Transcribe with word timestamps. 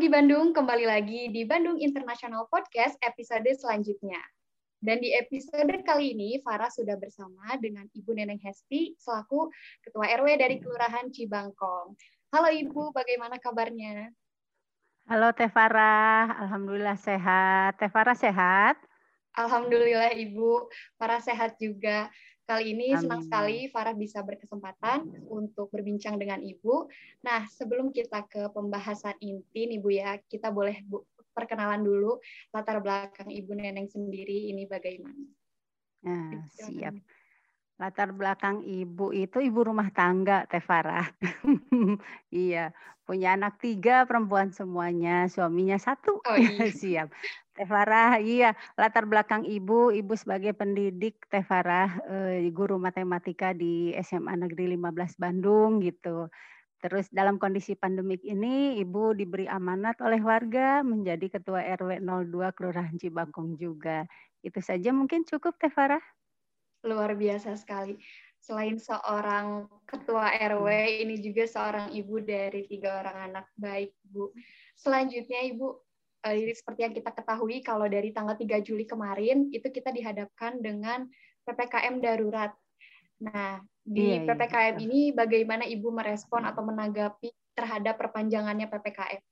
Pagi 0.00 0.16
Bandung, 0.16 0.56
kembali 0.56 0.88
lagi 0.88 1.28
di 1.28 1.44
Bandung 1.44 1.76
International 1.76 2.48
Podcast 2.48 2.96
episode 3.04 3.44
selanjutnya. 3.52 4.16
Dan 4.80 4.96
di 4.96 5.12
episode 5.12 5.68
kali 5.84 6.16
ini, 6.16 6.40
Farah 6.40 6.72
sudah 6.72 6.96
bersama 6.96 7.52
dengan 7.60 7.84
Ibu 7.92 8.16
Neneng 8.16 8.40
Hesti, 8.40 8.96
selaku 8.96 9.52
Ketua 9.84 10.08
RW 10.08 10.40
dari 10.40 10.56
Kelurahan 10.56 11.12
Cibangkong. 11.12 12.00
Halo 12.32 12.48
Ibu, 12.48 12.96
bagaimana 12.96 13.36
kabarnya? 13.36 14.08
Halo 15.04 15.36
Teh 15.36 15.52
Farah, 15.52 16.32
Alhamdulillah 16.48 16.96
sehat. 16.96 17.76
Teh 17.76 17.92
Farah 17.92 18.16
sehat? 18.16 18.80
Alhamdulillah 19.36 20.16
Ibu, 20.16 20.64
Farah 20.96 21.20
sehat 21.20 21.60
juga. 21.60 22.08
Kali 22.50 22.74
ini 22.74 22.90
Amin. 22.90 23.06
senang 23.06 23.22
sekali 23.22 23.70
Farah 23.70 23.94
bisa 23.94 24.26
berkesempatan 24.26 25.06
untuk 25.30 25.70
berbincang 25.70 26.18
dengan 26.18 26.42
Ibu. 26.42 26.90
Nah, 27.22 27.46
sebelum 27.46 27.94
kita 27.94 28.26
ke 28.26 28.50
pembahasan 28.50 29.14
inti 29.22 29.70
nih 29.70 29.78
Bu 29.78 29.94
ya, 29.94 30.18
kita 30.26 30.50
boleh 30.50 30.82
Bu, 30.82 31.06
perkenalan 31.30 31.78
dulu 31.86 32.18
latar 32.50 32.82
belakang 32.82 33.30
Ibu 33.30 33.54
Neneng 33.54 33.86
sendiri 33.86 34.50
ini 34.50 34.66
bagaimana? 34.66 35.22
Nah, 36.02 36.42
siap. 36.50 36.98
Latar 37.80 38.12
belakang 38.12 38.60
ibu 38.60 39.08
itu 39.08 39.40
ibu 39.40 39.64
rumah 39.64 39.88
tangga, 39.88 40.44
Teh 40.44 40.60
Farah. 40.60 41.08
iya, 42.28 42.76
punya 43.08 43.32
anak 43.32 43.56
tiga 43.56 44.04
perempuan 44.04 44.52
semuanya, 44.52 45.24
suaminya 45.32 45.80
satu. 45.80 46.20
Oh, 46.20 46.36
iya. 46.36 46.68
siap. 46.68 47.08
Teh 47.56 47.64
Farah, 47.64 48.20
iya. 48.20 48.52
Latar 48.76 49.08
belakang 49.08 49.48
ibu, 49.48 49.88
ibu 49.96 50.12
sebagai 50.12 50.52
pendidik 50.52 51.24
Teh 51.32 51.40
Farah, 51.40 52.04
eh, 52.04 52.44
guru 52.52 52.76
matematika 52.76 53.56
di 53.56 53.96
SMA 53.96 54.36
Negeri 54.36 54.76
15 54.76 55.16
Bandung 55.16 55.80
gitu. 55.80 56.28
Terus 56.80 57.08
dalam 57.12 57.36
kondisi 57.36 57.76
pandemik 57.76 58.24
ini, 58.24 58.80
Ibu 58.80 59.12
diberi 59.12 59.44
amanat 59.44 60.00
oleh 60.00 60.16
warga 60.24 60.80
menjadi 60.80 61.36
Ketua 61.36 61.60
RW 61.76 62.00
02 62.00 62.56
Kelurahan 62.56 62.96
Cibangkong 62.96 63.60
juga. 63.60 64.08
Itu 64.40 64.64
saja 64.64 64.88
mungkin 64.88 65.28
cukup 65.28 65.60
Teh 65.60 65.68
Farah. 65.68 66.00
Luar 66.86 67.12
biasa 67.16 67.56
sekali. 67.56 68.00
Selain 68.40 68.80
seorang 68.80 69.68
Ketua 69.84 70.32
RW, 70.32 70.66
hmm. 70.66 71.02
ini 71.04 71.16
juga 71.20 71.44
seorang 71.44 71.92
ibu 71.92 72.24
dari 72.24 72.64
tiga 72.64 73.04
orang 73.04 73.30
anak 73.30 73.46
baik, 73.54 73.92
Bu. 74.00 74.32
Selanjutnya, 74.80 75.44
Ibu, 75.44 75.66
uh, 76.24 76.34
seperti 76.56 76.80
yang 76.88 76.94
kita 76.96 77.12
ketahui 77.12 77.60
kalau 77.60 77.84
dari 77.84 78.16
tanggal 78.16 78.32
3 78.32 78.64
Juli 78.64 78.88
kemarin 78.88 79.52
itu 79.52 79.68
kita 79.68 79.92
dihadapkan 79.92 80.56
dengan 80.64 81.04
PPKM 81.44 82.00
darurat. 82.00 82.52
Nah, 83.20 83.60
di 83.84 84.16
iya, 84.16 84.24
PPKM 84.24 84.80
iya. 84.80 84.84
ini 84.88 85.00
bagaimana 85.12 85.68
Ibu 85.68 85.92
merespon 85.92 86.48
atau 86.48 86.64
menanggapi 86.64 87.28
terhadap 87.52 88.00
perpanjangannya 88.00 88.72
PPKM? 88.72 89.22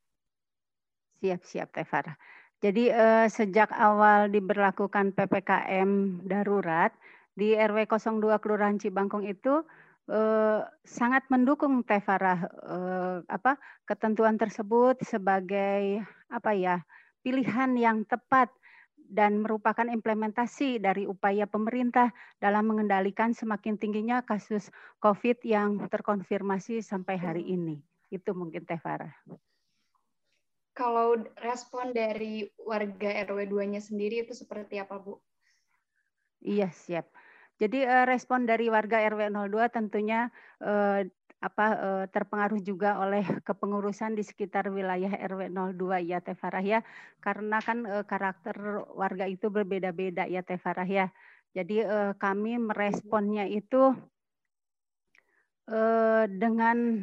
Siap, 1.24 1.40
siap, 1.48 1.68
Teh 1.72 1.88
Farah. 1.88 2.14
Jadi 2.58 2.90
eh, 2.90 3.26
sejak 3.30 3.70
awal 3.70 4.34
diberlakukan 4.34 5.14
PPKM 5.14 6.22
darurat 6.26 6.90
di 7.38 7.54
RW 7.54 7.86
02 7.86 8.42
Kelurahan 8.42 8.82
Cibangkong 8.82 9.22
itu 9.22 9.62
eh, 10.10 10.60
sangat 10.82 11.30
mendukung 11.30 11.86
Teh 11.86 12.02
Farah 12.02 12.42
eh, 12.50 13.18
apa 13.30 13.54
ketentuan 13.86 14.34
tersebut 14.34 14.98
sebagai 15.06 16.02
apa 16.26 16.50
ya 16.58 16.82
pilihan 17.22 17.78
yang 17.78 18.02
tepat 18.10 18.50
dan 19.08 19.40
merupakan 19.40 19.88
implementasi 19.88 20.82
dari 20.82 21.08
upaya 21.08 21.48
pemerintah 21.48 22.12
dalam 22.42 22.68
mengendalikan 22.68 23.32
semakin 23.32 23.80
tingginya 23.80 24.20
kasus 24.20 24.68
COVID 25.00 25.40
yang 25.48 25.88
terkonfirmasi 25.88 26.84
sampai 26.84 27.16
hari 27.16 27.48
ini. 27.48 27.80
Itu 28.12 28.36
mungkin 28.36 28.68
Teh 28.68 28.76
Farah. 28.76 29.14
Kalau 30.76 31.16
respon 31.40 31.96
dari 31.96 32.44
warga 32.60 33.10
RW 33.24 33.48
2-nya 33.48 33.80
sendiri 33.80 34.28
itu 34.28 34.36
seperti 34.36 34.76
apa, 34.78 35.00
Bu? 35.00 35.16
Iya, 36.44 36.70
siap. 36.70 37.10
Jadi 37.58 37.82
uh, 37.82 38.06
respon 38.06 38.46
dari 38.46 38.70
warga 38.70 39.02
RW 39.02 39.34
02 39.34 39.74
tentunya 39.74 40.30
uh, 40.62 41.02
apa 41.38 41.66
uh, 41.78 42.04
terpengaruh 42.10 42.62
juga 42.62 42.98
oleh 43.02 43.22
kepengurusan 43.48 44.14
di 44.14 44.22
sekitar 44.22 44.70
wilayah 44.70 45.10
RW 45.10 45.50
02 45.50 46.06
ya 46.06 46.22
Teh 46.22 46.38
Farah 46.38 46.62
ya. 46.62 46.80
Karena 47.18 47.58
kan 47.58 47.82
karakter 48.06 48.54
warga 48.94 49.26
itu 49.26 49.50
berbeda-beda 49.50 50.30
ya 50.30 50.46
Teh 50.46 50.58
ya. 50.86 51.10
Jadi 51.56 51.80
kami 52.20 52.60
meresponnya 52.60 53.48
itu 53.48 53.96
dengan 56.28 57.02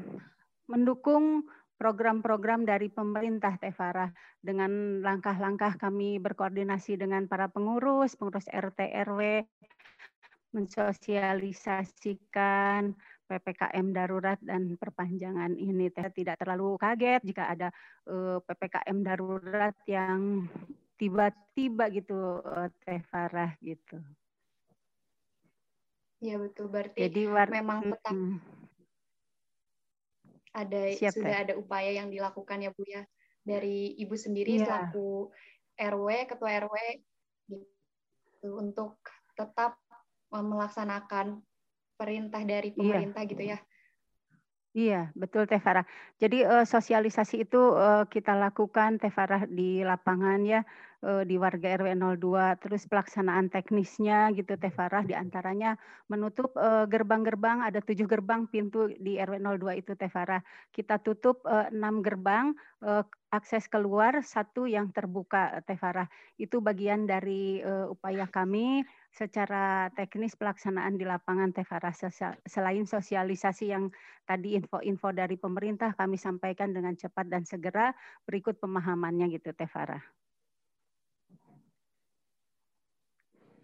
mendukung 0.70 1.50
program-program 1.76 2.64
dari 2.64 2.88
pemerintah 2.88 3.60
Teh 3.60 3.74
Farah 3.76 4.14
dengan 4.40 5.02
langkah-langkah 5.04 5.76
kami 5.76 6.22
berkoordinasi 6.24 6.96
dengan 6.96 7.28
para 7.28 7.52
pengurus, 7.52 8.16
pengurus 8.16 8.48
RT 8.48 8.96
RW 9.10 9.44
mensosialisasikan 10.56 12.96
PPKM 13.28 13.92
darurat 13.92 14.40
dan 14.40 14.80
perpanjangan 14.80 15.52
ini. 15.60 15.92
Tidak 15.92 16.40
terlalu 16.40 16.80
kaget 16.80 17.20
jika 17.28 17.52
ada 17.52 17.68
uh, 18.08 18.40
eh, 18.40 18.48
PPKM 18.48 19.04
darurat 19.04 19.76
yang 19.84 20.48
tiba-tiba 20.96 21.92
gitu, 21.92 22.40
uh, 22.40 22.72
Teh 22.88 23.04
Farah 23.12 23.52
gitu. 23.60 24.00
Ya 26.24 26.40
betul, 26.40 26.72
berarti 26.72 27.12
Jadi, 27.12 27.28
war- 27.28 27.52
memang 27.52 27.92
tetap 27.92 28.16
mm, 28.16 28.40
ada 30.56 30.96
Siap, 30.96 31.12
sudah 31.12 31.44
ada 31.44 31.60
upaya 31.60 31.92
yang 31.92 32.08
dilakukan 32.08 32.64
ya 32.64 32.72
Bu 32.72 32.88
ya 32.88 33.04
dari 33.44 34.00
Ibu 34.00 34.16
sendiri 34.16 34.56
yeah. 34.58 34.64
selaku 34.64 35.28
RW, 35.76 36.08
ketua 36.32 36.64
RW 36.64 37.04
gitu 37.52 38.56
untuk 38.56 39.04
tetap 39.36 39.76
melaksanakan 40.44 41.40
perintah 41.96 42.42
dari 42.44 42.74
iya. 42.74 42.78
pemerintah 42.78 43.22
iya. 43.24 43.32
gitu 43.32 43.44
ya. 43.44 43.60
Iya, 44.76 45.02
betul 45.16 45.48
Teh 45.48 45.64
Farah. 45.64 45.88
Jadi 46.20 46.44
uh, 46.44 46.68
sosialisasi 46.68 47.48
itu 47.48 47.62
uh, 47.80 48.04
kita 48.12 48.36
lakukan 48.36 49.00
Teh 49.00 49.08
Farah 49.08 49.48
di 49.48 49.80
lapangan 49.88 50.44
ya 50.44 50.68
di 51.06 51.38
warga 51.38 51.78
RW 51.78 51.94
02. 51.94 52.66
Terus 52.66 52.90
pelaksanaan 52.90 53.54
teknisnya 53.54 54.34
gitu 54.34 54.58
Teh 54.58 54.74
Farah 54.74 55.06
di 55.06 55.14
antaranya 55.14 55.78
menutup 56.10 56.58
gerbang-gerbang 56.90 57.62
ada 57.62 57.78
tujuh 57.78 58.10
gerbang 58.10 58.50
pintu 58.50 58.90
di 58.98 59.22
RW 59.22 59.38
02 59.62 59.82
itu 59.86 59.94
Teh 59.94 60.10
Farah. 60.10 60.42
Kita 60.74 60.98
tutup 60.98 61.46
enam 61.46 62.02
gerbang 62.02 62.58
akses 63.30 63.68
keluar 63.70 64.26
satu 64.26 64.66
yang 64.66 64.90
terbuka 64.90 65.62
Teh 65.70 65.78
Farah. 65.78 66.10
Itu 66.42 66.60
bagian 66.66 67.06
dari 67.06 67.62
upaya 67.90 68.26
kami 68.26 68.82
secara 69.16 69.88
teknis 69.96 70.36
pelaksanaan 70.36 71.00
di 71.00 71.08
lapangan 71.08 71.56
Tevara 71.56 71.96
selain 72.44 72.84
sosialisasi 72.84 73.72
yang 73.72 73.88
tadi 74.28 74.60
info-info 74.60 75.16
dari 75.16 75.40
pemerintah 75.40 75.96
kami 75.96 76.20
sampaikan 76.20 76.76
dengan 76.76 77.00
cepat 77.00 77.32
dan 77.32 77.48
segera 77.48 77.96
berikut 78.28 78.60
pemahamannya 78.60 79.32
gitu 79.32 79.56
Tevara. 79.56 80.04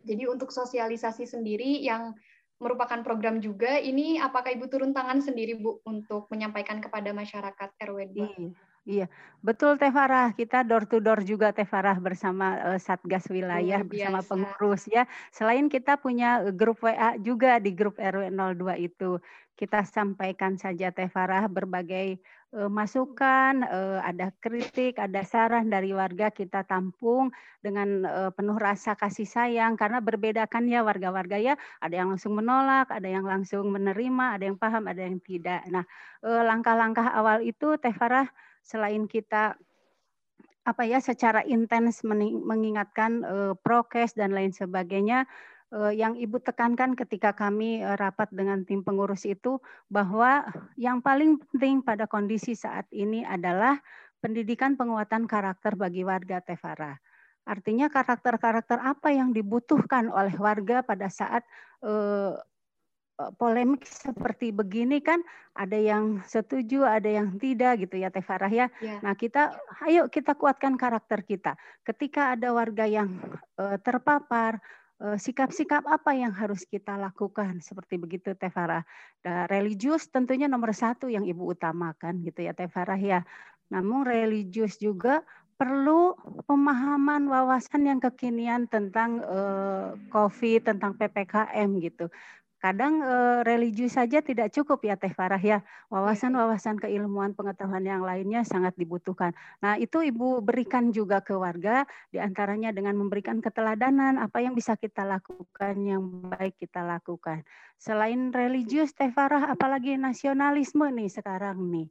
Jadi 0.05 0.23
untuk 0.25 0.49
sosialisasi 0.49 1.25
sendiri 1.29 1.81
yang 1.81 2.13
merupakan 2.61 3.01
program 3.01 3.41
juga 3.41 3.81
ini 3.81 4.21
apakah 4.21 4.53
Ibu 4.53 4.69
turun 4.69 4.93
tangan 4.93 5.17
sendiri 5.17 5.57
Bu 5.57 5.81
untuk 5.85 6.29
menyampaikan 6.29 6.77
kepada 6.77 7.09
masyarakat 7.09 7.69
RW 7.81 7.99
2? 8.13 8.70
Iya, 8.81 9.05
betul 9.45 9.77
Teh 9.77 9.93
Farah. 9.93 10.33
Kita 10.33 10.65
door 10.65 10.89
to 10.89 10.97
door 10.97 11.21
juga 11.21 11.53
Teh 11.53 11.69
Farah 11.69 11.93
bersama 12.01 12.57
uh, 12.73 12.79
Satgas 12.81 13.29
wilayah 13.29 13.85
bersama 13.85 14.25
pengurus 14.25 14.89
ya. 14.89 15.05
Selain 15.29 15.69
kita 15.69 16.01
punya 16.01 16.41
eh, 16.41 16.49
grup 16.49 16.81
WA 16.81 17.13
juga 17.21 17.61
di 17.61 17.77
grup 17.77 18.01
RW 18.01 18.33
02 18.33 18.81
itu. 18.81 19.21
Kita 19.53 19.85
sampaikan 19.85 20.57
saja 20.57 20.89
Teh 20.89 21.05
Farah 21.13 21.45
berbagai 21.45 22.17
uh, 22.57 22.73
masukan, 22.73 23.61
uh, 23.69 24.01
ada 24.01 24.33
kritik, 24.41 24.97
ada 24.97 25.21
saran 25.21 25.69
dari 25.69 25.93
warga 25.93 26.33
kita 26.33 26.65
tampung 26.65 27.29
dengan 27.61 28.01
uh, 28.09 28.31
penuh 28.33 28.57
rasa 28.57 28.97
kasih 28.97 29.29
sayang 29.29 29.77
karena 29.77 30.01
berbedakan 30.01 30.65
ya 30.65 30.81
warga-warga 30.81 31.37
ya. 31.37 31.53
Ada 31.85 32.01
yang 32.01 32.17
langsung 32.17 32.33
menolak, 32.33 32.89
ada 32.89 33.05
yang 33.05 33.29
langsung 33.29 33.69
menerima, 33.69 34.41
ada 34.41 34.43
yang 34.49 34.57
paham, 34.57 34.89
ada 34.89 35.05
yang 35.05 35.21
tidak. 35.21 35.61
Nah, 35.69 35.85
langkah-langkah 36.25 37.13
awal 37.13 37.45
itu 37.45 37.77
Teh 37.77 37.93
Farah 37.93 38.25
selain 38.61 39.05
kita 39.09 39.57
apa 40.61 40.85
ya 40.85 41.01
secara 41.01 41.41
intens 41.41 42.05
mengingatkan 42.45 43.25
uh, 43.25 43.53
prokes 43.65 44.13
dan 44.13 44.29
lain 44.29 44.53
sebagainya 44.53 45.25
uh, 45.73 45.89
yang 45.89 46.13
ibu 46.13 46.37
tekankan 46.37 46.93
ketika 46.93 47.33
kami 47.33 47.81
uh, 47.81 47.97
rapat 47.97 48.29
dengan 48.29 48.61
tim 48.61 48.85
pengurus 48.85 49.25
itu 49.25 49.57
bahwa 49.89 50.45
yang 50.77 51.01
paling 51.01 51.41
penting 51.49 51.81
pada 51.81 52.05
kondisi 52.05 52.53
saat 52.53 52.85
ini 52.93 53.25
adalah 53.25 53.81
pendidikan 54.21 54.77
penguatan 54.77 55.25
karakter 55.25 55.73
bagi 55.73 56.05
warga 56.05 56.45
Tevara. 56.45 56.93
Artinya 57.41 57.89
karakter-karakter 57.89 58.77
apa 58.77 59.09
yang 59.09 59.33
dibutuhkan 59.33 60.13
oleh 60.13 60.37
warga 60.37 60.85
pada 60.85 61.09
saat 61.09 61.41
Eh, 61.81 62.33
polemik 63.37 63.85
seperti 63.85 64.49
begini 64.49 65.03
kan 65.03 65.21
ada 65.53 65.75
yang 65.75 66.23
setuju, 66.25 66.87
ada 66.87 67.05
yang 67.05 67.35
tidak 67.37 67.83
gitu 67.83 67.99
ya 67.99 68.09
Teh 68.09 68.23
Farah 68.23 68.49
ya. 68.49 68.67
ya. 68.79 69.03
Nah 69.03 69.13
kita, 69.13 69.53
ayo 69.85 70.07
kita 70.07 70.33
kuatkan 70.33 70.79
karakter 70.79 71.21
kita. 71.21 71.59
Ketika 71.83 72.33
ada 72.33 72.55
warga 72.55 72.87
yang 72.87 73.19
uh, 73.59 73.77
terpapar, 73.83 74.63
uh, 75.03 75.19
sikap-sikap 75.19 75.83
apa 75.85 76.15
yang 76.15 76.31
harus 76.31 76.63
kita 76.63 76.95
lakukan 76.95 77.59
seperti 77.59 77.99
begitu 77.99 78.31
Teh 78.33 78.49
Farah. 78.49 78.87
Nah, 79.27 79.45
religius 79.51 80.07
tentunya 80.07 80.47
nomor 80.47 80.71
satu 80.71 81.11
yang 81.11 81.27
ibu 81.27 81.51
utamakan 81.51 82.23
gitu 82.23 82.47
ya 82.47 82.55
Teh 82.55 82.71
Farah 82.71 82.97
ya. 82.97 83.21
Namun 83.71 84.07
religius 84.07 84.79
juga 84.79 85.23
perlu 85.61 86.17
pemahaman 86.49 87.29
wawasan 87.29 87.85
yang 87.85 87.99
kekinian 88.01 88.65
tentang 88.65 89.21
uh, 89.21 89.93
COVID, 90.09 90.73
tentang 90.73 90.97
PPKM 90.97 91.69
gitu 91.77 92.09
kadang 92.61 93.01
e, 93.01 93.15
religius 93.41 93.97
saja 93.97 94.21
tidak 94.21 94.53
cukup 94.53 94.85
ya 94.85 94.93
Teh 94.93 95.09
Farah 95.09 95.41
ya. 95.41 95.65
Wawasan-wawasan 95.89 96.77
keilmuan 96.77 97.33
pengetahuan 97.33 97.81
yang 97.81 98.05
lainnya 98.05 98.45
sangat 98.45 98.77
dibutuhkan. 98.77 99.33
Nah, 99.59 99.81
itu 99.81 100.05
Ibu 100.05 100.45
berikan 100.45 100.93
juga 100.93 101.25
ke 101.25 101.33
warga 101.33 101.89
di 102.13 102.21
antaranya 102.21 102.69
dengan 102.69 102.93
memberikan 103.01 103.41
keteladanan 103.41 104.21
apa 104.21 104.45
yang 104.45 104.53
bisa 104.53 104.77
kita 104.77 105.01
lakukan 105.01 105.75
yang 105.81 106.05
baik 106.29 106.61
kita 106.61 106.85
lakukan. 106.85 107.41
Selain 107.81 108.29
religius 108.29 108.93
Teh 108.93 109.09
Farah 109.09 109.57
apalagi 109.57 109.97
nasionalisme 109.97 110.85
nih 110.93 111.09
sekarang 111.09 111.57
nih 111.73 111.89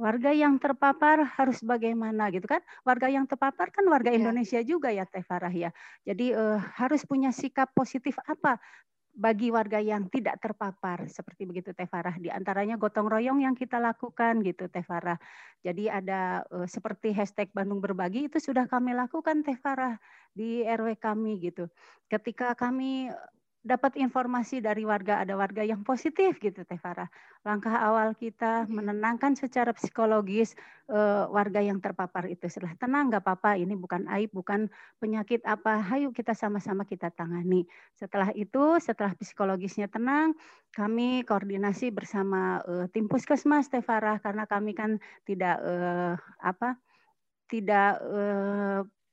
warga 0.00 0.32
yang 0.32 0.56
terpapar 0.56 1.28
harus 1.36 1.60
bagaimana 1.60 2.32
gitu 2.32 2.48
kan? 2.48 2.64
Warga 2.88 3.12
yang 3.12 3.28
terpapar 3.28 3.68
kan 3.68 3.84
warga 3.84 4.08
iya. 4.08 4.16
Indonesia 4.16 4.60
juga 4.64 4.88
ya 4.88 5.04
Teh 5.04 5.20
Farah 5.20 5.52
ya. 5.52 5.68
Jadi 6.08 6.32
uh, 6.32 6.56
harus 6.56 7.04
punya 7.04 7.28
sikap 7.36 7.68
positif 7.76 8.16
apa 8.24 8.56
bagi 9.10 9.50
warga 9.50 9.82
yang 9.82 10.06
tidak 10.06 10.38
terpapar 10.38 11.10
seperti 11.10 11.42
begitu 11.42 11.74
Teh 11.74 11.86
Farah 11.90 12.14
di 12.16 12.30
antaranya 12.30 12.78
gotong 12.78 13.10
royong 13.10 13.42
yang 13.42 13.58
kita 13.58 13.82
lakukan 13.82 14.40
gitu 14.46 14.70
Teh 14.70 14.86
Farah. 14.86 15.18
Jadi 15.60 15.90
ada 15.90 16.46
uh, 16.48 16.64
seperti 16.64 17.10
hashtag 17.12 17.50
Bandung 17.50 17.82
berbagi 17.82 18.30
itu 18.30 18.38
sudah 18.38 18.70
kami 18.70 18.94
lakukan 18.94 19.42
Teh 19.42 19.58
Farah 19.58 19.98
di 20.30 20.62
RW 20.62 20.94
kami 20.96 21.42
gitu. 21.42 21.66
Ketika 22.06 22.54
kami 22.54 23.10
dapat 23.60 24.00
informasi 24.00 24.64
dari 24.64 24.88
warga 24.88 25.20
ada 25.20 25.36
warga 25.36 25.60
yang 25.60 25.84
positif 25.84 26.40
gitu 26.40 26.64
Teh 26.64 26.80
Farah. 26.80 27.12
Langkah 27.44 27.76
awal 27.76 28.16
kita 28.16 28.64
menenangkan 28.72 29.36
secara 29.36 29.76
psikologis 29.76 30.56
uh, 30.88 31.28
warga 31.28 31.60
yang 31.60 31.76
terpapar 31.76 32.24
itu 32.32 32.48
setelah 32.48 32.72
tenang 32.80 33.12
nggak 33.12 33.20
apa-apa 33.20 33.60
ini 33.60 33.76
bukan 33.76 34.08
aib 34.16 34.32
bukan 34.32 34.72
penyakit 34.96 35.44
apa 35.44 35.76
hayu 35.84 36.08
kita 36.08 36.32
sama-sama 36.32 36.88
kita 36.88 37.12
tangani. 37.12 37.68
Setelah 37.92 38.32
itu 38.32 38.80
setelah 38.80 39.12
psikologisnya 39.12 39.92
tenang 39.92 40.32
kami 40.72 41.20
koordinasi 41.28 41.92
bersama 41.92 42.64
uh, 42.64 42.88
tim 42.88 43.12
puskesmas 43.12 43.68
Teh 43.68 43.84
Farah 43.84 44.16
karena 44.24 44.48
kami 44.48 44.72
kan 44.72 44.96
tidak 45.28 45.60
uh, 45.60 46.16
apa 46.40 46.80
tidak 47.50 47.98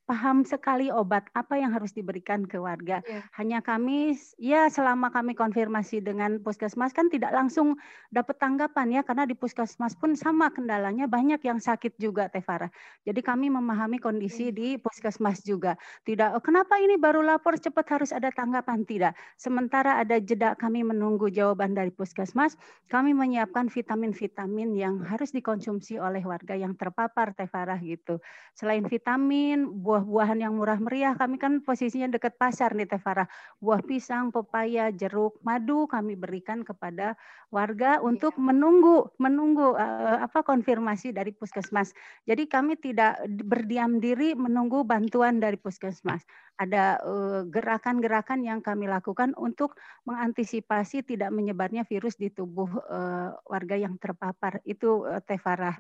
paham 0.07 0.47
sekali 0.47 0.87
obat 0.87 1.27
apa 1.35 1.59
yang 1.59 1.75
harus 1.75 1.91
diberikan 1.91 2.47
ke 2.47 2.55
warga. 2.55 3.03
Yeah. 3.03 3.27
Hanya 3.35 3.59
kami 3.59 4.15
ya 4.39 4.71
selama 4.71 5.11
kami 5.11 5.35
konfirmasi 5.35 5.99
dengan 5.99 6.39
puskesmas 6.39 6.95
kan 6.95 7.11
tidak 7.11 7.35
langsung 7.35 7.75
dapat 8.07 8.39
tanggapan 8.39 8.95
ya 8.95 9.01
karena 9.03 9.27
di 9.27 9.35
puskesmas 9.35 9.99
pun 9.99 10.15
sama 10.15 10.47
kendalanya 10.47 11.11
banyak 11.11 11.43
yang 11.43 11.59
sakit 11.59 11.99
juga 11.99 12.31
Teh 12.31 12.39
Farah. 12.39 12.71
Jadi 13.03 13.19
kami 13.19 13.51
memahami 13.51 13.99
kondisi 13.99 14.55
di 14.55 14.79
puskesmas 14.79 15.43
juga. 15.43 15.75
Tidak 16.07 16.39
oh, 16.39 16.41
kenapa 16.41 16.79
ini 16.79 16.95
baru 16.95 17.19
lapor 17.19 17.59
cepat 17.59 17.85
harus 17.99 18.15
ada 18.15 18.31
tanggapan 18.31 18.87
tidak. 18.87 19.13
Sementara 19.35 19.99
ada 19.99 20.23
jeda 20.23 20.55
kami 20.55 20.87
menunggu 20.87 21.27
jawaban 21.27 21.75
dari 21.75 21.91
puskesmas, 21.91 22.55
kami 22.87 23.11
menyiapkan 23.11 23.67
vitamin-vitamin 23.67 24.71
yang 24.77 25.03
harus 25.03 25.35
dikonsumsi 25.35 25.99
oleh 25.99 26.21
warga 26.23 26.55
yang 26.55 26.77
terpapar 26.79 27.35
Teh 27.35 27.49
Farah 27.49 27.81
gitu. 27.81 28.23
Selain 28.53 28.85
vitamin, 28.85 29.67
buah 29.67 29.96
buah-buahan 29.97 30.45
yang 30.45 30.53
murah 30.53 30.77
meriah. 30.77 31.17
Kami 31.17 31.41
kan 31.41 31.65
posisinya 31.65 32.05
dekat 32.05 32.37
pasar 32.37 32.77
nih 32.77 32.85
Teh 32.85 33.01
Farah. 33.01 33.25
Buah 33.57 33.81
pisang, 33.81 34.29
pepaya, 34.29 34.93
jeruk, 34.93 35.41
madu 35.41 35.89
kami 35.89 36.13
berikan 36.13 36.61
kepada 36.61 37.17
warga 37.49 37.97
untuk 38.05 38.37
iya. 38.37 38.45
menunggu 38.53 39.09
menunggu 39.17 39.73
uh, 39.73 40.21
apa 40.21 40.45
konfirmasi 40.45 41.09
dari 41.09 41.33
puskesmas. 41.33 41.97
Jadi 42.29 42.45
kami 42.45 42.77
tidak 42.77 43.17
berdiam 43.41 43.97
diri 43.97 44.37
menunggu 44.37 44.85
bantuan 44.85 45.41
dari 45.41 45.57
puskesmas. 45.57 46.21
Ada 46.61 47.01
uh, 47.01 47.41
gerakan-gerakan 47.49 48.45
yang 48.45 48.61
kami 48.61 48.85
lakukan 48.85 49.33
untuk 49.33 49.73
mengantisipasi 50.05 51.01
tidak 51.01 51.33
menyebarnya 51.33 51.89
virus 51.89 52.21
di 52.21 52.29
tubuh 52.29 52.69
uh, 52.85 53.33
warga 53.49 53.73
yang 53.73 53.97
terpapar. 53.97 54.61
Itu 54.61 55.09
uh, 55.09 55.25
Teh 55.25 55.41
Farah. 55.41 55.73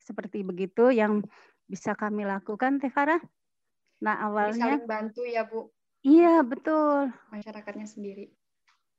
Seperti 0.00 0.40
begitu 0.40 0.88
yang 0.88 1.20
bisa 1.68 1.92
kami 1.92 2.24
lakukan 2.24 2.80
Teh 2.80 2.88
Farah. 2.88 3.20
Nah 4.00 4.14
awalnya 4.24 4.56
Jadi 4.56 4.64
saling 4.80 4.88
bantu 4.88 5.22
ya 5.28 5.42
Bu. 5.44 5.68
Iya 6.00 6.40
betul. 6.40 7.12
Masyarakatnya 7.28 7.86
sendiri. 7.86 8.32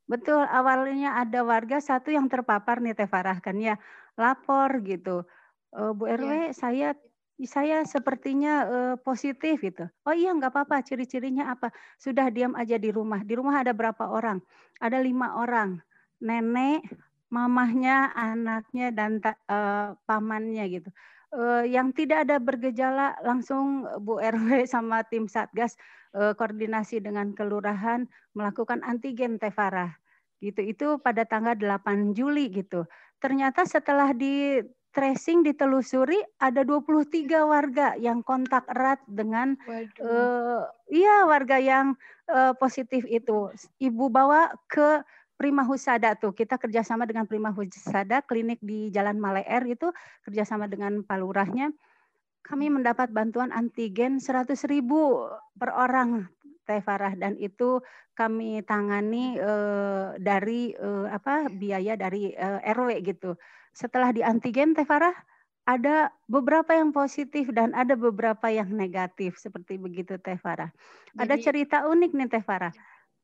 Betul 0.06 0.46
awalnya 0.46 1.18
ada 1.18 1.42
warga 1.42 1.82
satu 1.82 2.14
yang 2.14 2.30
terpapar 2.30 2.82
nih 2.82 2.94
Teh 2.94 3.10
Farah 3.10 3.42
kan 3.42 3.58
ya 3.58 3.78
lapor 4.16 4.82
gitu. 4.86 5.26
E, 5.74 5.82
Bu 5.98 6.06
RW 6.06 6.54
ya. 6.54 6.54
saya 6.54 6.90
saya 7.42 7.82
sepertinya 7.90 8.54
uh, 8.70 8.96
positif 9.02 9.66
gitu. 9.66 9.90
Oh 10.06 10.14
iya 10.14 10.30
nggak 10.30 10.54
apa-apa, 10.54 10.86
ciri-cirinya 10.86 11.50
apa? 11.50 11.74
Sudah 11.98 12.30
diam 12.30 12.54
aja 12.54 12.78
di 12.78 12.94
rumah. 12.94 13.26
Di 13.26 13.34
rumah 13.34 13.66
ada 13.66 13.74
berapa 13.74 14.14
orang? 14.14 14.38
Ada 14.78 15.02
lima 15.02 15.42
orang. 15.42 15.82
Nenek, 16.22 16.86
mamahnya, 17.34 18.14
anaknya, 18.14 18.94
dan 18.94 19.18
uh, 19.50 19.98
pamannya 20.06 20.70
gitu 20.70 20.94
uh, 21.36 21.64
yang 21.66 21.96
tidak 21.96 22.28
ada 22.28 22.38
bergejala 22.38 23.16
langsung 23.24 23.88
Bu 24.04 24.20
RW 24.20 24.64
sama 24.74 25.04
tim 25.08 25.28
Satgas 25.28 25.76
uh, 26.16 26.36
koordinasi 26.36 27.00
dengan 27.04 27.32
kelurahan 27.36 28.08
melakukan 28.36 28.84
antigen 28.84 29.40
Tevara. 29.40 29.96
Gitu 30.42 30.74
itu 30.74 30.88
pada 31.00 31.24
tanggal 31.24 31.54
8 31.58 32.18
Juli 32.18 32.50
gitu. 32.50 32.86
Ternyata 33.22 33.64
setelah 33.70 34.10
di 34.12 34.58
tracing 34.92 35.48
ditelusuri 35.48 36.20
ada 36.44 36.68
23 36.68 37.24
warga 37.48 37.96
yang 37.96 38.20
kontak 38.28 38.68
erat 38.68 39.00
dengan 39.08 39.56
uh, 40.04 40.68
iya 40.92 41.24
warga 41.24 41.62
yang 41.62 41.96
uh, 42.28 42.52
positif 42.60 43.08
itu. 43.08 43.54
Ibu 43.80 44.12
bawa 44.12 44.52
ke 44.68 45.00
Prima 45.42 45.66
Husada 45.66 46.14
tuh 46.14 46.38
kita 46.38 46.62
kerjasama 46.62 47.10
dengan 47.10 47.26
Prima 47.26 47.50
Husada 47.50 48.22
klinik 48.22 48.62
di 48.62 48.94
Jalan 48.94 49.18
Maleer 49.18 49.66
itu 49.66 49.90
kerjasama 50.22 50.70
dengan 50.70 51.02
palurahnya 51.02 51.74
kami 52.46 52.70
mendapat 52.74 53.14
bantuan 53.14 53.54
antigen 53.54 54.18
100 54.18 54.54
ribu 54.70 55.30
per 55.58 55.74
orang 55.74 56.30
Teh 56.66 56.82
Farah 56.82 57.18
dan 57.18 57.38
itu 57.42 57.82
kami 58.14 58.62
tangani 58.66 59.38
uh, 59.42 60.14
dari 60.22 60.74
uh, 60.78 61.10
apa 61.10 61.50
biaya 61.50 61.98
dari 61.98 62.34
eh, 62.38 62.62
RW 62.70 63.02
gitu. 63.02 63.34
Setelah 63.74 64.14
di 64.14 64.22
antigen 64.22 64.78
Teh 64.78 64.86
Farah 64.86 65.14
ada 65.66 66.10
beberapa 66.26 66.74
yang 66.74 66.90
positif 66.94 67.50
dan 67.54 67.74
ada 67.78 67.94
beberapa 67.94 68.50
yang 68.50 68.70
negatif 68.74 69.38
seperti 69.42 69.78
begitu 69.78 70.18
Teh 70.22 70.38
Farah. 70.38 70.70
Ada 71.18 71.38
cerita 71.38 71.86
unik 71.90 72.12
nih 72.14 72.30
Teh 72.30 72.44
Farah. 72.46 72.74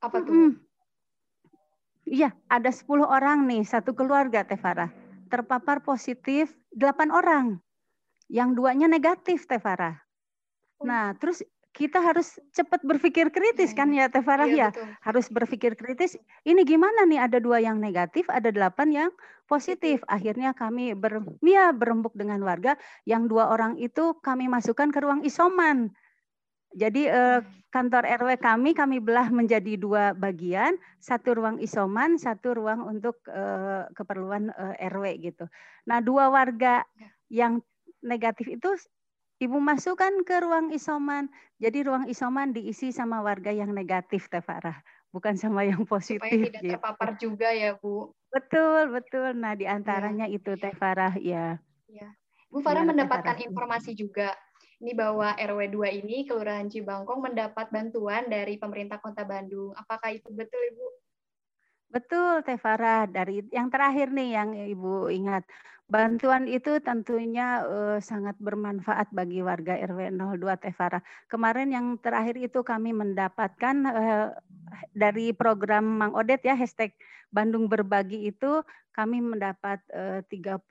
Apa 0.02 0.22
tuh? 0.22 0.34
Hmm, 0.34 0.52
Iya, 2.08 2.32
ada 2.48 2.72
10 2.72 3.04
orang 3.04 3.44
nih, 3.52 3.68
satu 3.68 3.92
keluarga 3.92 4.48
Teh 4.48 4.56
Farah. 4.56 4.88
Terpapar 5.28 5.84
positif 5.84 6.56
8 6.72 7.12
orang. 7.12 7.60
Yang 8.32 8.50
duanya 8.56 8.88
negatif 8.88 9.44
Teh 9.44 9.60
Farah. 9.60 10.00
Oh. 10.80 10.88
Nah, 10.88 11.12
terus 11.20 11.44
kita 11.76 12.02
harus 12.02 12.42
cepat 12.56 12.82
berpikir 12.82 13.30
kritis 13.30 13.76
kan 13.76 13.92
ya 13.92 14.08
Teh 14.08 14.24
Farah 14.24 14.48
iya, 14.48 14.56
ya. 14.58 14.68
Betul. 14.72 14.88
Harus 15.04 15.26
berpikir 15.28 15.72
kritis. 15.76 16.16
Ini 16.48 16.64
gimana 16.64 17.04
nih 17.04 17.20
ada 17.28 17.44
dua 17.44 17.60
yang 17.60 17.78
negatif, 17.78 18.26
ada 18.32 18.50
delapan 18.56 18.88
yang 18.90 19.12
positif. 19.52 20.00
Akhirnya 20.08 20.56
kami 20.56 20.96
ber, 20.96 21.22
ya, 21.44 21.76
berembuk 21.76 22.16
dengan 22.16 22.40
warga. 22.48 22.80
Yang 23.04 23.36
dua 23.36 23.52
orang 23.52 23.76
itu 23.84 24.16
kami 24.24 24.48
masukkan 24.48 24.90
ke 24.96 25.00
ruang 25.04 25.28
isoman. 25.28 25.92
Jadi 26.78 27.10
eh, 27.10 27.42
kantor 27.74 28.06
RW 28.06 28.38
kami 28.38 28.78
kami 28.78 29.02
belah 29.02 29.34
menjadi 29.34 29.74
dua 29.82 30.14
bagian, 30.14 30.78
satu 31.02 31.34
ruang 31.34 31.58
isoman, 31.58 32.22
satu 32.22 32.54
ruang 32.54 32.86
untuk 32.86 33.18
eh, 33.34 33.90
keperluan 33.98 34.54
eh, 34.54 34.86
RW 34.94 35.18
gitu. 35.26 35.50
Nah, 35.90 35.98
dua 36.06 36.30
warga 36.30 36.86
yang 37.34 37.66
negatif 38.06 38.46
itu 38.62 38.78
Ibu 39.38 39.62
masukkan 39.62 40.10
ke 40.26 40.42
ruang 40.42 40.74
isoman. 40.74 41.30
Jadi 41.62 41.86
ruang 41.86 42.10
isoman 42.10 42.58
diisi 42.58 42.90
sama 42.90 43.22
warga 43.22 43.54
yang 43.54 43.70
negatif, 43.70 44.34
Teh 44.34 44.42
Farah, 44.42 44.82
bukan 45.14 45.38
sama 45.38 45.62
yang 45.62 45.86
positif. 45.86 46.26
Supaya 46.26 46.42
tidak 46.50 46.62
gitu. 46.66 46.74
terpapar 46.74 47.10
juga 47.22 47.54
ya, 47.54 47.78
Bu. 47.78 48.10
Betul, 48.34 48.98
betul. 48.98 49.38
Nah, 49.38 49.54
di 49.54 49.70
antaranya 49.70 50.26
ya. 50.26 50.42
itu 50.42 50.58
Teh 50.58 50.74
Farah, 50.74 51.14
ya. 51.22 51.62
ya. 51.86 52.10
Bu 52.50 52.66
Farah 52.66 52.82
ya, 52.82 52.90
mendapatkan 52.90 53.38
informasi 53.46 53.94
juga 53.94 54.34
ini 54.78 54.94
bahwa 54.94 55.34
RW 55.34 55.74
2 55.74 56.02
ini 56.06 56.18
Kelurahan 56.30 56.70
Cibangkong 56.70 57.26
mendapat 57.26 57.74
bantuan 57.74 58.30
dari 58.30 58.62
pemerintah 58.62 59.02
Kota 59.02 59.26
Bandung. 59.26 59.74
Apakah 59.74 60.14
itu 60.14 60.30
betul 60.30 60.62
Ibu? 60.74 60.86
Betul, 61.88 62.46
Teh 62.46 62.60
Farah. 62.62 63.10
Dari 63.10 63.42
yang 63.50 63.74
terakhir 63.74 64.14
nih 64.14 64.30
yang 64.38 64.50
Ibu 64.54 65.10
ingat. 65.10 65.48
Bantuan 65.88 66.52
itu 66.52 66.84
tentunya 66.84 67.64
uh, 67.64 67.98
sangat 68.04 68.36
bermanfaat 68.44 69.08
bagi 69.16 69.40
warga 69.40 69.80
RW 69.88 70.14
02 70.14 70.62
Teh 70.62 70.76
Farah. 70.76 71.00
Kemarin 71.32 71.72
yang 71.72 71.96
terakhir 71.98 72.36
itu 72.38 72.60
kami 72.62 72.92
mendapatkan 72.92 73.76
uh, 73.88 74.36
dari 74.92 75.32
program 75.32 75.88
Mang 75.88 76.14
Odet 76.14 76.44
ya 76.44 76.60
hashtag 76.60 76.92
Bandung 77.38 77.70
Berbagi 77.70 78.26
itu 78.34 78.66
kami 78.98 79.22
mendapat 79.22 79.78
uh, 79.94 80.26
30 80.26 80.66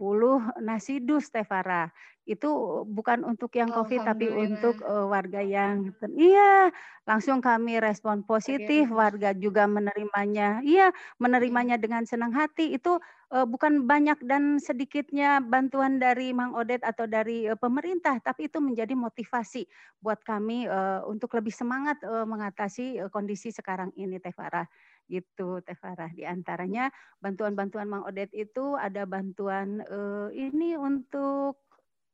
nasi 0.67 0.99
dus 0.99 1.31
Teh 1.31 1.47
Farah. 1.47 1.95
Itu 2.27 2.83
bukan 2.91 3.23
untuk 3.23 3.55
yang 3.55 3.71
COVID 3.71 4.03
tapi 4.03 4.27
untuk 4.27 4.83
uh, 4.83 5.07
warga 5.07 5.39
yang 5.39 5.95
iya 6.19 6.75
langsung 7.07 7.39
kami 7.39 7.79
respon 7.79 8.27
positif 8.27 8.91
warga 8.91 9.31
juga 9.31 9.71
menerimanya 9.71 10.59
iya 10.67 10.91
menerimanya 11.23 11.79
dengan 11.79 12.03
senang 12.03 12.35
hati. 12.35 12.75
Itu 12.75 12.99
uh, 13.31 13.47
bukan 13.47 13.87
banyak 13.87 14.27
dan 14.27 14.59
sedikitnya 14.59 15.39
bantuan 15.39 16.03
dari 16.03 16.35
Mang 16.35 16.59
Odet 16.59 16.83
atau 16.83 17.07
dari 17.07 17.47
uh, 17.47 17.55
pemerintah 17.55 18.19
tapi 18.19 18.51
itu 18.51 18.59
menjadi 18.59 18.99
motivasi 18.99 19.71
buat 20.03 20.19
kami 20.27 20.67
untuk 21.07 21.35
lebih 21.39 21.55
semangat 21.55 21.99
mengatasi 22.03 23.07
kondisi 23.15 23.55
sekarang 23.55 23.95
ini 23.95 24.19
Teh 24.19 24.35
Farah 24.35 24.67
gitu 25.07 25.63
Teh 25.63 25.79
Farah 25.79 26.11
di 26.11 26.27
antaranya 26.27 26.91
bantuan-bantuan 27.23 27.87
Mang 27.87 28.05
Odet 28.07 28.31
itu 28.35 28.75
ada 28.75 29.07
bantuan 29.07 29.83
uh, 29.87 30.29
ini 30.35 30.75
untuk 30.75 31.63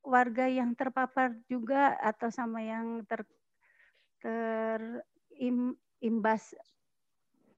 warga 0.02 0.50
yang 0.50 0.74
terpapar 0.74 1.32
juga 1.46 1.96
atau 2.02 2.28
sama 2.28 2.60
yang 2.60 3.06
ter 3.08 3.24
terimbas 5.32 6.54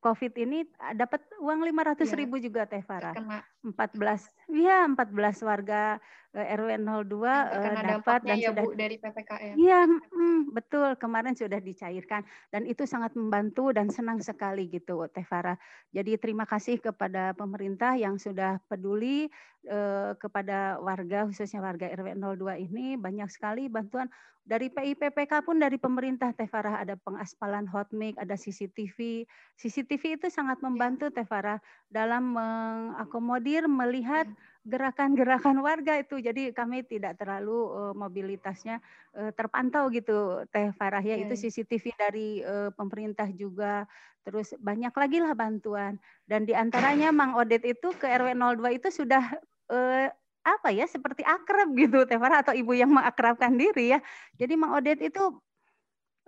COVID 0.05 0.37
ini 0.37 0.69
dapat 0.93 1.25
uang 1.41 1.65
lima 1.65 1.81
ratus 1.89 2.13
ya. 2.13 2.21
ribu 2.21 2.37
juga 2.37 2.69
Teh 2.69 2.85
Farah. 2.85 3.17
Empat 3.65 3.97
belas, 3.97 4.29
iya 4.49 4.85
empat 4.85 5.09
belas 5.13 5.41
warga 5.41 5.97
eh, 6.35 6.57
RW 6.59 6.83
02 6.83 7.15
uh, 7.15 7.83
dapat 8.01 8.21
dan 8.27 8.37
ya, 8.37 8.51
sudah 8.51 8.65
Bu, 8.67 8.75
dari 8.75 8.97
PPKM. 8.99 9.55
Iya, 9.55 9.81
mm, 9.87 10.41
betul. 10.51 10.89
Kemarin 10.99 11.39
sudah 11.39 11.63
dicairkan 11.63 12.27
dan 12.51 12.63
itu 12.67 12.83
sangat 12.85 13.15
membantu 13.15 13.71
dan 13.71 13.89
senang 13.89 14.19
sekali 14.19 14.67
gitu 14.69 15.07
Teh 15.11 15.25
Farah. 15.25 15.57
Jadi 15.95 16.19
terima 16.19 16.45
kasih 16.45 16.83
kepada 16.83 17.33
pemerintah 17.39 17.95
yang 17.95 18.19
sudah 18.19 18.59
peduli 18.67 19.31
uh, 19.71 20.19
kepada 20.19 20.83
warga 20.83 21.31
khususnya 21.31 21.63
warga 21.63 21.89
RW 21.95 22.19
02 22.19 22.67
ini 22.67 22.99
banyak 22.99 23.31
sekali 23.31 23.71
bantuan 23.71 24.11
dari 24.45 24.69
PIPPK 24.69 25.41
pun 25.41 25.57
dari 25.57 25.81
pemerintah 25.81 26.37
Teh 26.37 26.45
Farah 26.45 26.85
ada 26.85 27.01
pengaspalan 27.01 27.65
hot 27.65 27.89
mic, 27.97 28.13
ada 28.21 28.37
CCTV. 28.37 29.25
CCTV 29.57 30.21
itu 30.21 30.29
sangat 30.29 30.61
membantu 30.61 31.09
Teh 31.09 31.25
Farah 31.25 31.57
dalam 31.89 32.37
mengakomodir 32.37 33.65
melihat 33.65 34.29
gerakan-gerakan 34.65 35.61
warga 35.61 36.01
itu. 36.01 36.19
Jadi 36.21 36.51
kami 36.57 36.83
tidak 36.89 37.21
terlalu 37.21 37.69
uh, 37.73 37.93
mobilitasnya 37.93 38.81
uh, 39.17 39.31
terpantau 39.37 39.93
gitu 39.93 40.45
Teh 40.49 40.73
Farah 40.75 41.05
ya. 41.05 41.21
Itu 41.21 41.37
CCTV 41.37 41.85
dari 41.95 42.29
uh, 42.41 42.73
pemerintah 42.73 43.29
juga. 43.33 43.85
Terus 44.25 44.57
banyak 44.57 44.95
lagi 44.97 45.19
lah 45.21 45.37
bantuan. 45.37 46.01
Dan 46.25 46.49
di 46.49 46.57
antaranya 46.57 47.13
Mang 47.13 47.37
Odet 47.37 47.63
itu 47.65 47.93
ke 47.95 48.09
RW 48.09 48.33
02 48.33 48.79
itu 48.81 48.89
sudah 48.89 49.25
uh, 49.69 50.09
apa 50.45 50.69
ya 50.77 50.85
seperti 50.85 51.25
akrab 51.25 51.73
gitu 51.73 52.05
Teh 52.05 52.21
Farah 52.21 52.45
atau 52.45 52.53
ibu 52.53 52.77
yang 52.77 52.93
mengakrabkan 52.93 53.57
diri 53.57 53.97
ya. 53.97 54.01
Jadi 54.37 54.55
Mang 54.61 54.77
Odet 54.77 55.01
itu 55.01 55.41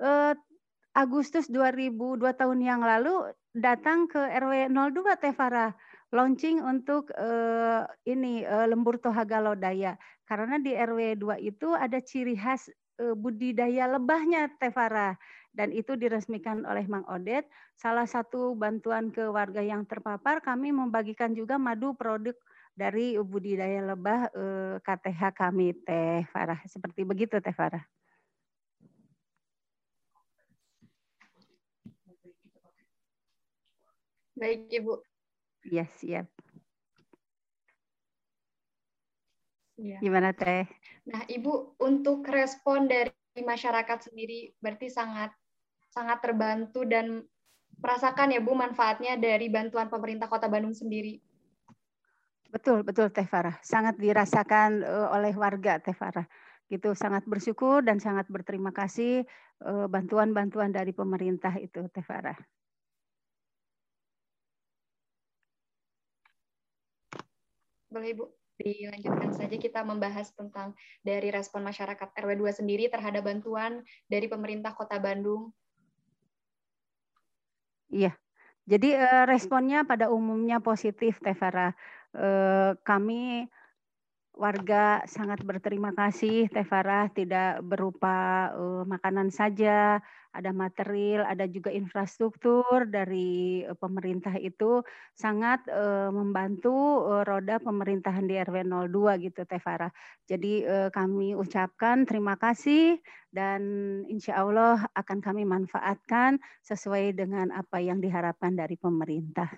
eh, 0.00 0.32
Agustus 0.96 1.52
2002 1.52 2.24
tahun 2.32 2.58
yang 2.64 2.80
lalu 2.80 3.28
datang 3.52 4.08
ke 4.08 4.16
RW 4.16 4.72
02 4.72 5.20
Teh 5.20 5.36
Farah 5.36 5.76
launching 6.16 6.64
untuk 6.64 7.12
eh, 7.12 7.84
ini 8.08 8.40
eh, 8.40 8.66
lembur 8.66 8.96
tohaga 8.96 9.44
lodaya 9.44 10.00
karena 10.24 10.56
di 10.56 10.72
RW 10.72 11.20
2 11.20 11.44
itu 11.44 11.76
ada 11.76 12.00
ciri 12.00 12.32
khas 12.32 12.72
eh, 12.96 13.12
budidaya 13.12 13.84
lebahnya 13.92 14.48
Teh 14.56 14.72
Farah 14.72 15.12
dan 15.56 15.72
itu 15.72 15.96
diresmikan 15.96 16.64
oleh 16.68 16.84
Mang 16.88 17.04
Odet. 17.08 17.48
Salah 17.76 18.04
satu 18.04 18.52
bantuan 18.56 19.08
ke 19.12 19.24
warga 19.28 19.64
yang 19.64 19.84
terpapar 19.84 20.40
kami 20.40 20.72
membagikan 20.72 21.32
juga 21.32 21.56
madu 21.56 21.92
produk 21.96 22.36
dari 22.76 23.16
budidaya 23.20 23.92
lebah 23.92 24.32
eh, 24.32 24.76
KTH 24.80 25.20
kami 25.36 25.76
Teh. 25.84 26.24
Seperti 26.68 27.04
begitu 27.04 27.36
Teh. 27.40 27.54
Baik 34.36 34.68
Ibu. 34.68 35.15
Iya 35.66 35.84
siap. 35.98 36.26
Ya. 39.76 40.00
Gimana 40.00 40.32
Teh? 40.32 40.64
Nah 41.04 41.22
Ibu 41.28 41.76
untuk 41.84 42.24
respon 42.24 42.88
dari 42.88 43.12
masyarakat 43.36 44.08
sendiri 44.08 44.56
berarti 44.56 44.88
sangat 44.88 45.36
sangat 45.92 46.24
terbantu 46.24 46.88
dan 46.88 47.20
merasakan 47.76 48.32
ya 48.32 48.40
Bu 48.40 48.56
manfaatnya 48.56 49.20
dari 49.20 49.52
bantuan 49.52 49.92
pemerintah 49.92 50.32
Kota 50.32 50.48
Bandung 50.48 50.72
sendiri. 50.72 51.20
Betul, 52.48 52.88
betul 52.88 53.12
Teh 53.12 53.28
Farah. 53.28 53.60
Sangat 53.60 54.00
dirasakan 54.00 54.80
uh, 54.80 55.12
oleh 55.12 55.36
warga 55.36 55.76
Teh 55.76 55.92
Farah. 55.92 56.24
Gitu 56.72 56.96
sangat 56.96 57.28
bersyukur 57.28 57.84
dan 57.84 58.00
sangat 58.00 58.26
berterima 58.32 58.72
kasih 58.74 59.22
bantuan-bantuan 59.86 60.72
uh, 60.72 60.76
dari 60.82 60.96
pemerintah 60.96 61.52
itu 61.60 61.84
Teh 61.92 62.02
Farah. 62.02 62.36
Boleh 67.88 68.14
Ibu, 68.16 68.24
dilanjutkan 68.56 69.30
saja 69.36 69.56
kita 69.56 69.80
membahas 69.84 70.32
tentang 70.32 70.72
dari 71.04 71.28
respon 71.30 71.62
masyarakat 71.62 72.08
RW 72.12 72.30
2 72.40 72.60
sendiri 72.62 72.88
terhadap 72.90 73.26
bantuan 73.26 73.84
dari 74.08 74.26
pemerintah 74.26 74.72
Kota 74.72 74.96
Bandung. 74.96 75.52
Iya. 77.92 78.16
Jadi 78.66 78.98
uh, 78.98 79.30
responnya 79.30 79.86
pada 79.86 80.10
umumnya 80.10 80.58
positif 80.58 81.22
Teh 81.22 81.38
Farah 81.38 81.70
Eh, 82.16 82.70
kami 82.80 83.44
warga 84.36 85.00
sangat 85.08 85.40
berterima 85.40 85.96
kasih 85.96 86.52
Teh 86.52 86.62
Farah 86.62 87.08
tidak 87.08 87.64
berupa 87.64 88.52
uh, 88.52 88.84
makanan 88.84 89.32
saja, 89.32 90.04
ada 90.28 90.52
material, 90.52 91.24
ada 91.24 91.48
juga 91.48 91.72
infrastruktur 91.72 92.84
dari 92.84 93.64
uh, 93.64 93.72
pemerintah 93.72 94.36
itu 94.36 94.84
sangat 95.16 95.64
uh, 95.72 96.12
membantu 96.12 96.76
uh, 97.08 97.24
roda 97.24 97.56
pemerintahan 97.56 98.28
di 98.28 98.36
RW 98.36 98.68
02 98.92 99.24
gitu 99.24 99.48
Teh 99.48 99.58
Farah. 99.58 99.90
Jadi 100.28 100.68
uh, 100.68 100.92
kami 100.92 101.32
ucapkan 101.32 102.04
terima 102.04 102.36
kasih 102.36 103.00
dan 103.32 103.64
insya 104.12 104.44
Allah 104.44 104.84
akan 104.92 105.24
kami 105.24 105.48
manfaatkan 105.48 106.36
sesuai 106.60 107.16
dengan 107.16 107.48
apa 107.56 107.80
yang 107.80 108.04
diharapkan 108.04 108.52
dari 108.52 108.76
pemerintah. 108.76 109.48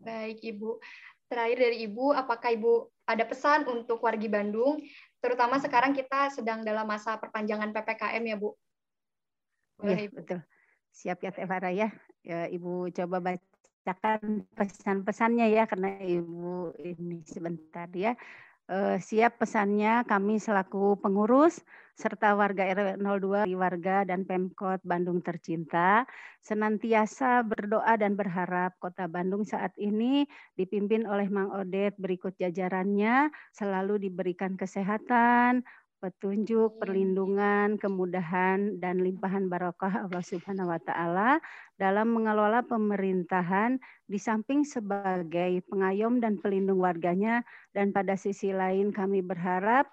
Baik, 0.00 0.40
Ibu. 0.40 0.80
Terakhir 1.30 1.62
dari 1.62 1.86
Ibu, 1.86 2.10
apakah 2.10 2.50
Ibu 2.50 2.90
ada 3.06 3.22
pesan 3.22 3.62
untuk 3.70 4.02
wargi 4.02 4.26
Bandung, 4.26 4.82
terutama 5.22 5.62
sekarang 5.62 5.94
kita 5.94 6.34
sedang 6.34 6.66
dalam 6.66 6.82
masa 6.82 7.14
perpanjangan 7.22 7.70
PPKM 7.70 8.22
ya, 8.26 8.34
Bu? 8.34 8.50
Iya, 9.86 10.10
betul. 10.10 10.42
Siap 10.90 11.22
ya, 11.22 11.30
Tevara 11.30 11.70
ya. 11.70 11.94
ya. 12.26 12.50
Ibu 12.50 12.90
coba 12.90 13.22
bacakan 13.22 14.42
pesan-pesannya 14.58 15.54
ya, 15.54 15.70
karena 15.70 16.02
Ibu 16.02 16.74
ini 16.82 17.22
sebentar 17.22 17.86
ya. 17.94 18.18
Eh, 18.70 19.02
siap 19.02 19.42
pesannya 19.42 20.06
kami 20.06 20.38
selaku 20.38 20.94
pengurus 21.02 21.58
serta 21.98 22.38
warga 22.38 22.70
RW 22.70 23.02
02 23.02 23.50
warga 23.58 24.06
dan 24.06 24.22
Pemkot 24.22 24.78
Bandung 24.86 25.18
tercinta. 25.26 26.06
Senantiasa 26.38 27.42
berdoa 27.42 27.98
dan 27.98 28.14
berharap 28.14 28.78
Kota 28.78 29.10
Bandung 29.10 29.42
saat 29.42 29.74
ini 29.74 30.22
dipimpin 30.54 31.02
oleh 31.02 31.26
Mang 31.26 31.50
Odet 31.50 31.98
berikut 31.98 32.38
jajarannya 32.38 33.34
selalu 33.50 34.06
diberikan 34.06 34.54
kesehatan, 34.54 35.66
petunjuk, 36.00 36.80
perlindungan, 36.80 37.76
kemudahan, 37.76 38.80
dan 38.80 39.04
limpahan 39.04 39.52
barokah 39.52 40.08
Allah 40.08 40.24
Subhanahu 40.24 40.72
wa 40.72 40.80
Ta'ala 40.80 41.36
dalam 41.76 42.16
mengelola 42.16 42.64
pemerintahan 42.64 43.76
di 44.08 44.16
samping 44.16 44.64
sebagai 44.64 45.60
pengayom 45.68 46.18
dan 46.24 46.40
pelindung 46.40 46.80
warganya, 46.80 47.44
dan 47.76 47.92
pada 47.92 48.16
sisi 48.16 48.50
lain 48.50 48.90
kami 48.90 49.20
berharap 49.20 49.86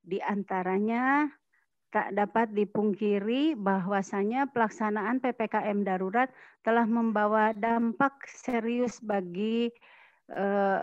di 0.00 0.18
antaranya 0.24 1.28
tak 1.94 2.10
dapat 2.10 2.50
dipungkiri 2.50 3.54
bahwasanya 3.54 4.50
pelaksanaan 4.50 5.22
PPKM 5.22 5.86
darurat 5.86 6.26
telah 6.66 6.88
membawa 6.90 7.54
dampak 7.54 8.26
serius 8.26 8.98
bagi 8.98 9.70
eh, 10.34 10.82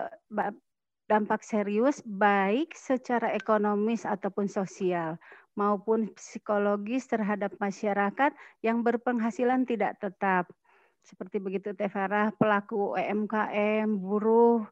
dampak 1.12 1.44
serius 1.44 2.00
baik 2.08 2.72
secara 2.72 3.36
ekonomis 3.36 4.08
ataupun 4.08 4.48
sosial 4.48 5.20
maupun 5.52 6.08
psikologis 6.16 7.04
terhadap 7.04 7.52
masyarakat 7.60 8.32
yang 8.64 8.80
berpenghasilan 8.80 9.68
tidak 9.68 10.00
tetap. 10.00 10.48
seperti 11.02 11.42
begitu 11.42 11.74
Teh 11.74 11.90
Farah, 11.90 12.30
pelaku 12.30 12.94
UMKM, 12.94 13.90
buruh, 13.98 14.62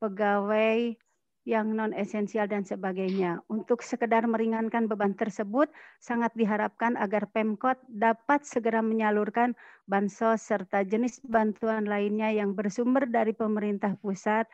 pegawai 0.00 0.96
yang 1.42 1.74
non 1.74 1.90
esensial 1.92 2.46
dan 2.46 2.62
sebagainya. 2.62 3.42
Untuk 3.50 3.82
sekedar 3.82 4.24
meringankan 4.30 4.86
beban 4.86 5.18
tersebut, 5.18 5.68
sangat 5.98 6.30
diharapkan 6.38 6.94
agar 6.94 7.26
Pemkot 7.28 7.76
dapat 7.90 8.46
segera 8.46 8.78
menyalurkan 8.78 9.58
bansos 9.90 10.40
serta 10.40 10.86
jenis 10.86 11.18
bantuan 11.26 11.84
lainnya 11.84 12.30
yang 12.30 12.54
bersumber 12.54 13.10
dari 13.10 13.34
pemerintah 13.34 13.98
pusat, 13.98 14.46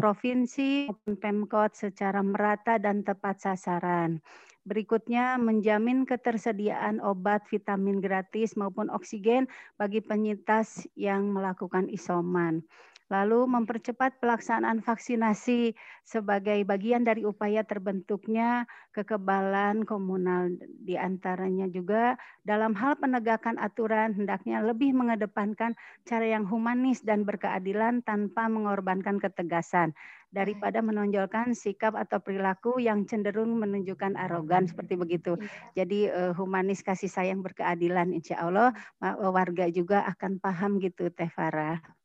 provinsi 0.00 0.88
maupun 0.88 1.14
Pemkot 1.20 1.76
secara 1.76 2.24
merata 2.24 2.80
dan 2.80 3.04
tepat 3.04 3.44
sasaran. 3.44 4.24
Berikutnya, 4.64 5.36
menjamin 5.40 6.08
ketersediaan 6.08 7.00
obat, 7.00 7.44
vitamin 7.48 8.00
gratis 8.00 8.56
maupun 8.56 8.88
oksigen 8.88 9.48
bagi 9.76 10.00
penyintas 10.00 10.88
yang 10.96 11.32
melakukan 11.32 11.88
isoman 11.92 12.64
lalu 13.10 13.42
mempercepat 13.50 14.22
pelaksanaan 14.22 14.78
vaksinasi 14.86 15.74
sebagai 16.06 16.62
bagian 16.62 17.02
dari 17.02 17.26
upaya 17.26 17.66
terbentuknya 17.66 18.70
kekebalan 18.94 19.82
komunal 19.82 20.54
di 20.86 20.94
antaranya 20.94 21.66
juga 21.66 22.14
dalam 22.46 22.72
hal 22.78 22.94
penegakan 23.02 23.58
aturan 23.58 24.14
hendaknya 24.14 24.62
lebih 24.62 24.94
mengedepankan 24.94 25.74
cara 26.06 26.24
yang 26.24 26.46
humanis 26.46 27.02
dan 27.02 27.26
berkeadilan 27.26 28.06
tanpa 28.06 28.46
mengorbankan 28.46 29.18
ketegasan 29.18 29.90
daripada 30.30 30.78
menonjolkan 30.78 31.58
sikap 31.58 31.98
atau 31.98 32.22
perilaku 32.22 32.78
yang 32.78 33.02
cenderung 33.10 33.58
menunjukkan 33.58 34.14
arogan 34.14 34.70
seperti 34.70 34.94
begitu. 34.94 35.34
Iya. 35.34 35.82
Jadi 35.82 36.00
uh, 36.06 36.32
humanis 36.38 36.86
kasih 36.86 37.10
sayang 37.10 37.42
berkeadilan 37.42 38.14
insya 38.14 38.38
Allah 38.46 38.70
warga 39.18 39.66
juga 39.74 40.06
akan 40.06 40.38
paham 40.38 40.78
gitu 40.78 41.10
Teh 41.10 41.26
Farah. 41.26 41.99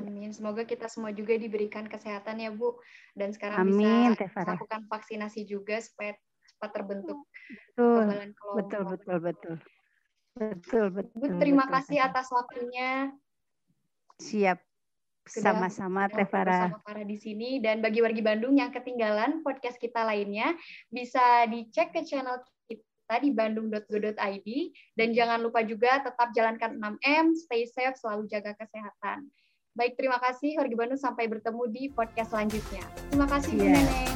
Amin. 0.00 0.30
Semoga 0.34 0.66
kita 0.66 0.90
semua 0.90 1.14
juga 1.14 1.36
diberikan 1.38 1.86
kesehatan 1.86 2.42
ya 2.42 2.50
Bu. 2.50 2.74
Dan 3.14 3.30
sekarang 3.30 3.70
Amin, 3.70 4.14
bisa 4.14 4.32
melakukan 4.34 4.86
vaksinasi 4.90 5.46
juga 5.46 5.78
supaya 5.78 6.18
cepat 6.54 6.70
terbentuk 6.70 7.18
betul, 7.76 8.02
kelompok. 8.08 8.54
Betul, 8.58 8.82
betul, 8.88 9.18
betul. 9.20 9.56
Betul, 10.34 10.86
betul. 10.90 11.14
Bu, 11.14 11.26
terima 11.38 11.64
betul, 11.66 11.74
kasih 11.78 11.98
betul. 12.02 12.08
atas 12.10 12.26
waktunya. 12.34 12.90
Siap. 14.18 14.58
Sama-sama 15.24 16.04
Teh 16.12 16.28
Farah. 16.28 16.68
Sama 16.68 16.80
Farah 16.84 17.06
di 17.06 17.16
sini 17.16 17.56
dan 17.56 17.80
bagi 17.80 18.04
wargi 18.04 18.20
Bandung 18.20 18.60
yang 18.60 18.68
ketinggalan 18.68 19.40
podcast 19.40 19.80
kita 19.80 20.04
lainnya 20.04 20.52
bisa 20.92 21.48
dicek 21.48 21.96
ke 21.96 22.04
channel 22.04 22.44
kita 22.68 23.24
di 23.24 23.32
bandung.go.id 23.32 24.48
dan 24.92 25.08
jangan 25.16 25.40
lupa 25.40 25.64
juga 25.64 26.04
tetap 26.04 26.28
jalankan 26.36 26.76
6M, 26.76 27.32
stay 27.40 27.64
safe, 27.64 27.96
selalu 27.96 28.28
jaga 28.28 28.52
kesehatan. 28.52 29.24
Baik, 29.74 29.98
terima 29.98 30.22
kasih 30.22 30.54
Wargi 30.54 30.78
Bandung. 30.78 31.02
Sampai 31.02 31.26
bertemu 31.26 31.66
di 31.66 31.90
podcast 31.90 32.30
selanjutnya. 32.30 32.86
Terima 33.10 33.26
kasih 33.26 33.58
yeah. 33.58 33.58
Bu 33.58 33.66
iya. 33.66 33.74
Neneng. 33.82 34.14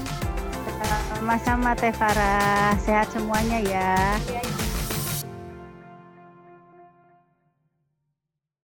Sama-sama 1.18 1.70
Teh 1.74 1.90
Farah. 1.90 2.78
Sehat 2.78 3.10
semuanya 3.10 3.58
ya. 3.66 3.98
Yeah, 4.30 4.47